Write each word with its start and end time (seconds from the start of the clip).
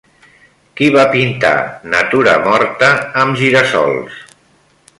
Qui 0.79 0.87
va 0.95 1.03
pintar 1.11 1.51
Natura 1.95 2.33
morta 2.47 2.89
amb 3.25 3.39
gira-sols? 3.43 4.21